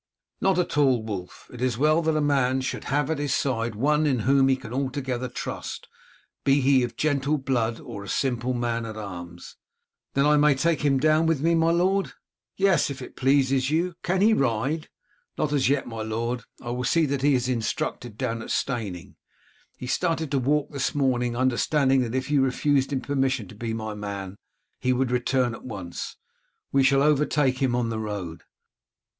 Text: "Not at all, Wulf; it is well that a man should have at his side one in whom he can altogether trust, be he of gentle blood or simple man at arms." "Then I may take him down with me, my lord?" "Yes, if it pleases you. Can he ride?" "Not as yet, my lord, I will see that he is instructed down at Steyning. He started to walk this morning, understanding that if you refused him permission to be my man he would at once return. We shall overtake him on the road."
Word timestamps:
"Not 0.41 0.57
at 0.57 0.79
all, 0.79 1.03
Wulf; 1.03 1.47
it 1.53 1.61
is 1.61 1.77
well 1.77 2.01
that 2.01 2.15
a 2.15 2.21
man 2.21 2.61
should 2.61 2.85
have 2.85 3.11
at 3.11 3.19
his 3.19 3.35
side 3.35 3.75
one 3.75 4.07
in 4.07 4.21
whom 4.21 4.47
he 4.47 4.55
can 4.55 4.73
altogether 4.73 5.27
trust, 5.29 5.87
be 6.43 6.59
he 6.59 6.81
of 6.81 6.97
gentle 6.97 7.37
blood 7.37 7.79
or 7.79 8.07
simple 8.07 8.55
man 8.55 8.83
at 8.87 8.97
arms." 8.97 9.57
"Then 10.15 10.25
I 10.25 10.37
may 10.37 10.55
take 10.55 10.81
him 10.81 10.99
down 10.99 11.27
with 11.27 11.41
me, 11.43 11.53
my 11.53 11.69
lord?" 11.69 12.13
"Yes, 12.57 12.89
if 12.89 12.99
it 13.03 13.15
pleases 13.15 13.69
you. 13.69 13.93
Can 14.01 14.21
he 14.21 14.33
ride?" 14.33 14.89
"Not 15.37 15.53
as 15.53 15.69
yet, 15.69 15.85
my 15.85 16.01
lord, 16.01 16.45
I 16.59 16.71
will 16.71 16.83
see 16.83 17.05
that 17.05 17.21
he 17.21 17.35
is 17.35 17.47
instructed 17.47 18.17
down 18.17 18.41
at 18.41 18.49
Steyning. 18.49 19.17
He 19.77 19.85
started 19.85 20.31
to 20.31 20.39
walk 20.39 20.71
this 20.71 20.95
morning, 20.95 21.35
understanding 21.35 22.01
that 22.01 22.15
if 22.15 22.31
you 22.31 22.41
refused 22.41 22.91
him 22.91 23.01
permission 23.01 23.47
to 23.49 23.55
be 23.55 23.71
my 23.71 23.93
man 23.93 24.37
he 24.79 24.93
would 24.93 25.11
at 25.11 25.63
once 25.63 26.15
return. 26.71 26.71
We 26.71 26.81
shall 26.81 27.03
overtake 27.03 27.59
him 27.59 27.75
on 27.75 27.89
the 27.89 27.99
road." 27.99 28.41